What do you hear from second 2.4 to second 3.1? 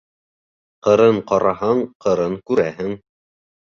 күрәһең.